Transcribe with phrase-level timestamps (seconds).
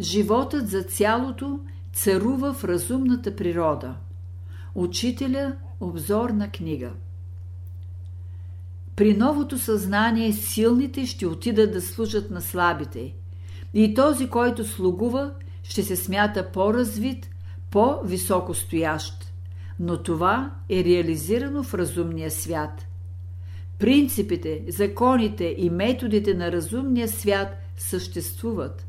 [0.00, 1.60] Животът за цялото
[1.92, 3.94] царува в разумната природа.
[4.74, 6.90] Учителя– обзорна книга.
[8.96, 13.14] При новото съзнание силните ще отидат да служат на слабите.
[13.74, 17.30] И този, който слугува, ще се смята по-развит,
[17.70, 19.32] по-високо стоящ.
[19.80, 22.86] Но това е реализирано в разумния свят.
[23.78, 28.86] Принципите, законите и методите на разумния свят съществуват.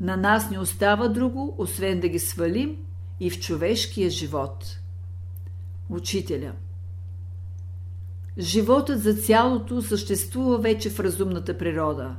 [0.00, 2.76] На нас не остава друго, освен да ги свалим
[3.20, 4.78] и в човешкия живот.
[5.90, 6.52] Учителя
[8.38, 12.16] Животът за цялото съществува вече в разумната природа.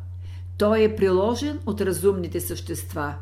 [0.57, 3.15] Той е приложен от разумните същества.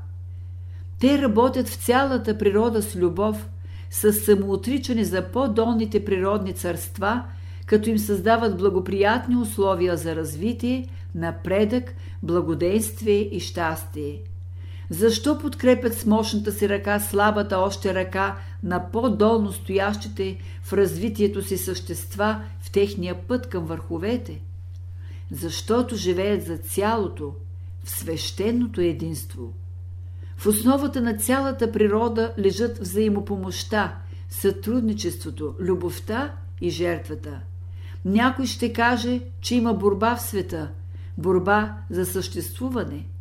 [0.99, 3.49] Те работят в цялата природа с любов,
[3.89, 7.23] с самоотричане за по-долните природни царства,
[7.65, 14.21] като им създават благоприятни условия за развитие, напредък, благоденствие и щастие.
[14.89, 21.57] Защо подкрепят с мощната си ръка слабата още ръка на по-долно стоящите в развитието си
[21.57, 24.41] същества в техния път към върховете?
[25.31, 27.33] Защото живеят за цялото,
[27.83, 29.53] в свещеното единство.
[30.37, 33.95] В основата на цялата природа лежат взаимопомощта,
[34.29, 37.39] сътрудничеството, любовта и жертвата.
[38.05, 40.69] Някой ще каже, че има борба в света,
[41.17, 43.05] борба за съществуване–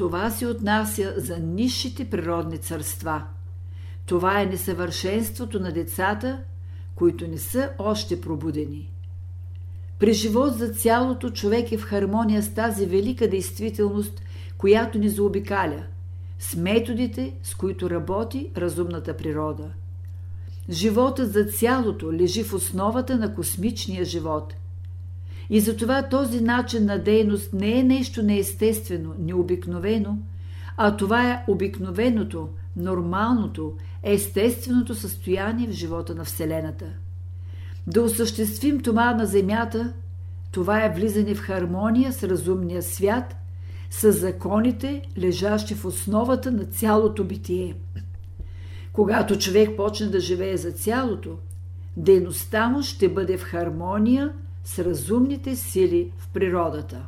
[0.00, 3.22] това се отнася за низшите природни царства.
[4.06, 6.42] Това е несъвършенството на децата,
[6.94, 8.92] които не са още пробудени.
[9.98, 14.22] При живот за цялото човек е в хармония с тази велика действителност,
[14.58, 15.84] която ни заобикаля,
[16.38, 19.70] с методите, с които работи разумната природа.
[20.70, 24.54] Животът за цялото лежи в основата на космичния живот–
[25.50, 30.18] и затова този начин на дейност не е нещо неестествено, необикновено,
[30.76, 36.86] а това е обикновеното, нормалното, естественото състояние в живота на Вселената.
[37.86, 39.92] Да осъществим това на Земята,
[40.52, 43.36] това е влизане в хармония с разумния свят,
[43.90, 47.76] с законите, лежащи в основата на цялото битие.
[48.92, 51.38] Когато човек почне да живее за цялото,
[51.96, 54.32] дейността му ще бъде в хармония
[54.64, 57.06] с разумните сили в природата.